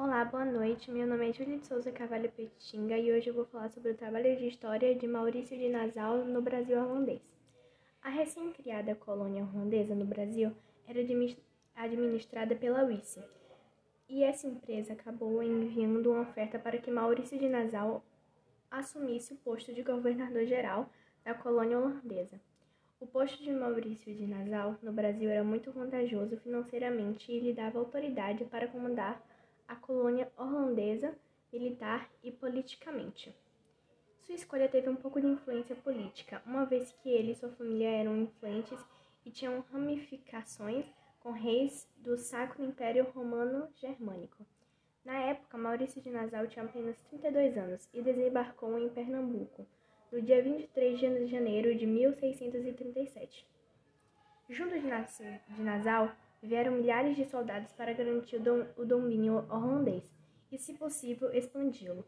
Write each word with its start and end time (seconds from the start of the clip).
Olá, 0.00 0.24
boa 0.24 0.44
noite. 0.44 0.92
Meu 0.92 1.08
nome 1.08 1.28
é 1.28 1.32
Júlia 1.32 1.58
de 1.58 1.66
Souza 1.66 1.90
Carvalho 1.90 2.30
Petinga 2.30 2.96
e 2.96 3.10
hoje 3.10 3.30
eu 3.30 3.34
vou 3.34 3.44
falar 3.46 3.68
sobre 3.68 3.90
o 3.90 3.96
trabalho 3.96 4.36
de 4.36 4.46
história 4.46 4.94
de 4.94 5.08
Maurício 5.08 5.58
de 5.58 5.68
Nassau 5.68 6.18
no 6.18 6.40
Brasil 6.40 6.78
holandês. 6.78 7.20
A 8.00 8.08
recém-criada 8.08 8.94
colônia 8.94 9.42
holandesa 9.42 9.96
no 9.96 10.04
Brasil 10.04 10.52
era 10.86 11.00
administrada 11.74 12.54
pela 12.54 12.84
UICE, 12.84 13.24
e 14.08 14.22
essa 14.22 14.46
empresa 14.46 14.92
acabou 14.92 15.42
enviando 15.42 16.12
uma 16.12 16.20
oferta 16.20 16.60
para 16.60 16.78
que 16.78 16.92
Maurício 16.92 17.36
de 17.36 17.48
Nassau 17.48 18.00
assumisse 18.70 19.34
o 19.34 19.38
posto 19.38 19.74
de 19.74 19.82
governador-geral 19.82 20.88
da 21.24 21.34
colônia 21.34 21.76
holandesa. 21.76 22.40
O 23.00 23.06
posto 23.08 23.42
de 23.42 23.50
Maurício 23.50 24.14
de 24.14 24.28
Nassau 24.28 24.76
no 24.80 24.92
Brasil 24.92 25.28
era 25.28 25.42
muito 25.42 25.72
vantajoso 25.72 26.36
financeiramente 26.36 27.32
e 27.32 27.40
lhe 27.40 27.52
dava 27.52 27.80
autoridade 27.80 28.44
para 28.44 28.68
comandar 28.68 29.20
a 29.68 29.76
colônia 29.76 30.32
holandesa, 30.36 31.14
militar 31.52 32.10
e 32.22 32.32
politicamente. 32.32 33.32
Sua 34.22 34.34
escolha 34.34 34.68
teve 34.68 34.88
um 34.88 34.96
pouco 34.96 35.20
de 35.20 35.26
influência 35.26 35.76
política, 35.76 36.42
uma 36.44 36.64
vez 36.64 36.90
que 37.02 37.08
ele 37.08 37.32
e 37.32 37.34
sua 37.34 37.50
família 37.50 37.88
eram 37.88 38.16
influentes 38.16 38.78
e 39.24 39.30
tinham 39.30 39.64
ramificações 39.70 40.86
com 41.20 41.30
reis 41.30 41.86
do 41.98 42.16
Sacro 42.16 42.64
Império 42.64 43.04
Romano 43.14 43.68
Germânico. 43.76 44.44
Na 45.04 45.18
época, 45.20 45.56
Maurício 45.56 46.02
de 46.02 46.10
Nassau 46.10 46.46
tinha 46.46 46.64
apenas 46.64 46.96
32 47.10 47.56
anos 47.56 47.88
e 47.94 48.02
desembarcou 48.02 48.78
em 48.78 48.88
Pernambuco 48.88 49.66
no 50.10 50.20
dia 50.22 50.42
23 50.42 50.98
de 50.98 51.26
janeiro 51.26 51.74
de 51.74 51.86
1637. 51.86 53.46
Junto 54.48 54.78
de 54.78 54.86
Nassau, 55.58 56.10
vieram 56.42 56.72
milhares 56.72 57.16
de 57.16 57.24
soldados 57.24 57.72
para 57.72 57.92
garantir 57.92 58.40
o 58.76 58.84
domínio 58.84 59.46
holandês 59.50 60.10
e, 60.50 60.58
se 60.58 60.74
possível, 60.74 61.32
expandi-lo. 61.32 62.04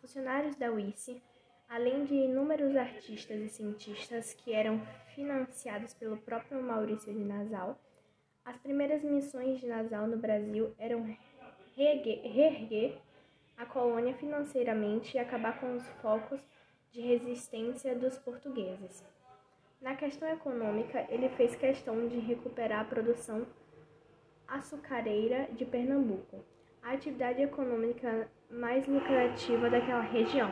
Funcionários 0.00 0.56
da 0.56 0.70
UICE, 0.70 1.22
além 1.68 2.04
de 2.04 2.14
inúmeros 2.14 2.76
artistas 2.76 3.40
e 3.40 3.48
cientistas 3.48 4.32
que 4.34 4.52
eram 4.52 4.80
financiados 5.14 5.92
pelo 5.94 6.16
próprio 6.16 6.62
Maurício 6.62 7.12
de 7.12 7.24
Nassau, 7.24 7.78
as 8.44 8.56
primeiras 8.58 9.02
missões 9.02 9.58
de 9.58 9.66
Nassau 9.66 10.06
no 10.06 10.16
Brasil 10.16 10.72
eram 10.78 11.16
reerguer 11.74 12.98
a 13.56 13.66
colônia 13.66 14.14
financeiramente 14.14 15.16
e 15.16 15.18
acabar 15.18 15.58
com 15.58 15.74
os 15.74 15.86
focos 16.00 16.40
de 16.92 17.00
resistência 17.00 17.94
dos 17.94 18.16
portugueses. 18.18 19.04
Na 19.80 19.94
questão 19.94 20.28
econômica, 20.28 21.06
ele 21.10 21.28
fez 21.30 21.54
questão 21.56 22.08
de 22.08 22.18
recuperar 22.18 22.80
a 22.80 22.84
produção 22.84 23.46
açucareira 24.48 25.48
de 25.52 25.64
Pernambuco, 25.64 26.44
a 26.82 26.92
atividade 26.92 27.42
econômica 27.42 28.28
mais 28.50 28.86
lucrativa 28.86 29.68
daquela 29.68 30.02
região. 30.02 30.50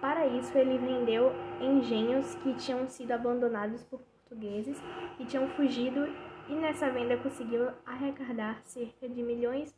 Para 0.00 0.26
isso, 0.26 0.56
ele 0.56 0.78
vendeu 0.78 1.32
engenhos 1.60 2.34
que 2.36 2.54
tinham 2.54 2.86
sido 2.86 3.12
abandonados 3.12 3.82
por 3.84 4.00
portugueses 4.00 4.78
e 5.18 5.24
tinham 5.24 5.48
fugido, 5.50 6.06
e 6.48 6.54
nessa 6.54 6.90
venda 6.90 7.16
conseguiu 7.16 7.70
arrecadar 7.84 8.60
cerca 8.64 9.08
de 9.08 9.22
milhões 9.22 9.74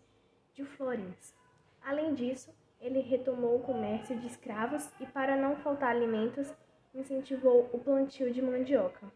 de 0.52 0.64
florins. 0.64 1.34
Além 1.82 2.14
disso, 2.14 2.52
ele 2.80 3.00
retomou 3.00 3.56
o 3.56 3.62
comércio 3.62 4.18
de 4.18 4.26
escravos 4.26 4.90
e, 5.00 5.06
para 5.06 5.36
não 5.36 5.56
faltar 5.56 5.90
alimentos, 5.90 6.52
incentivou 6.94 7.68
o 7.72 7.78
plantio 7.78 8.32
de 8.32 8.42
mandioca. 8.42 9.10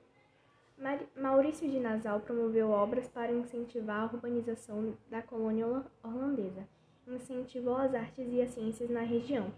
Maurício 1.17 1.71
de 1.71 1.79
Nassau 1.79 2.19
promoveu 2.21 2.71
obras 2.71 3.07
para 3.09 3.31
incentivar 3.31 4.01
a 4.01 4.05
urbanização 4.07 4.95
da 5.09 5.23
colônia 5.23 5.67
holandesa, 6.03 6.67
incentivou 7.07 7.77
as 7.77 7.95
artes 7.95 8.27
e 8.33 8.43
as 8.43 8.51
ciências 8.51 8.91
na 8.91 9.03
região, 9.03 9.53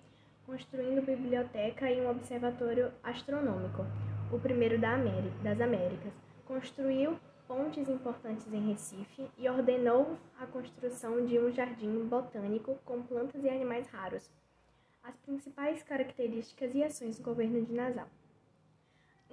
construindo 0.44 1.04
biblioteca 1.04 1.90
e 1.90 2.00
um 2.00 2.10
observatório 2.10 2.92
astronômico, 3.02 3.86
o 4.30 4.38
primeiro 4.38 4.78
das 4.78 5.60
Américas. 5.60 6.12
Construiu 6.46 7.16
pontes 7.48 7.88
importantes 7.88 8.46
em 8.52 8.68
Recife 8.68 9.26
e 9.38 9.48
ordenou 9.48 10.18
a 10.38 10.46
construção 10.46 11.24
de 11.24 11.38
um 11.38 11.50
jardim 11.50 12.04
botânico 12.04 12.78
com 12.84 13.02
plantas 13.02 13.42
e 13.42 13.48
animais 13.48 13.86
raros 13.88 14.30
as 15.04 15.16
principais 15.18 15.82
características 15.82 16.74
e 16.74 16.82
ações 16.82 17.18
do 17.18 17.22
governo 17.22 17.62
de 17.62 17.72
Nassau. 17.72 18.08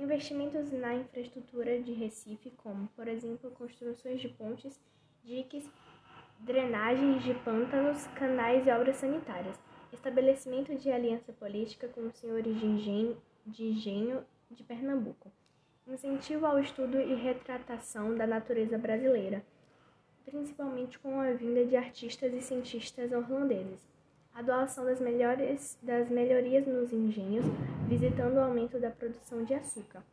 Investimentos 0.01 0.71
na 0.71 0.95
infraestrutura 0.95 1.79
de 1.79 1.93
Recife, 1.93 2.49
como, 2.57 2.87
por 2.95 3.07
exemplo, 3.07 3.51
construções 3.51 4.19
de 4.19 4.29
pontes, 4.29 4.81
diques, 5.23 5.63
drenagens 6.39 7.23
de 7.23 7.35
pântanos, 7.35 8.07
canais 8.15 8.65
e 8.65 8.71
obras 8.71 8.95
sanitárias. 8.95 9.55
Estabelecimento 9.93 10.75
de 10.75 10.91
aliança 10.91 11.31
política 11.31 11.87
com 11.87 12.07
os 12.07 12.15
senhores 12.15 12.59
de 12.59 12.65
engenho 12.65 13.15
de, 13.45 13.63
engenho 13.63 14.25
de 14.49 14.63
Pernambuco. 14.63 15.31
Incentivo 15.87 16.47
ao 16.47 16.57
estudo 16.57 16.99
e 16.99 17.13
retratação 17.13 18.15
da 18.15 18.25
natureza 18.25 18.79
brasileira, 18.79 19.45
principalmente 20.25 20.97
com 20.97 21.19
a 21.19 21.31
vinda 21.33 21.63
de 21.63 21.77
artistas 21.77 22.33
e 22.33 22.41
cientistas 22.41 23.11
holandeses 23.11 23.87
a 24.33 24.41
doação 24.41 24.85
das, 24.85 24.99
melhores, 24.99 25.77
das 25.81 26.09
melhorias 26.09 26.65
nos 26.65 26.91
engenhos, 26.91 27.45
visitando 27.87 28.35
o 28.35 28.41
aumento 28.41 28.79
da 28.79 28.89
produção 28.89 29.43
de 29.43 29.53
açúcar, 29.53 30.03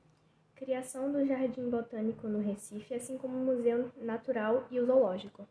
criação 0.54 1.10
do 1.12 1.24
Jardim 1.24 1.70
Botânico 1.70 2.26
no 2.26 2.40
Recife, 2.40 2.94
assim 2.94 3.16
como 3.16 3.36
o 3.36 3.44
Museu 3.44 3.90
Natural 3.96 4.66
e 4.70 4.80
o 4.80 4.86
Zoológico. 4.86 5.46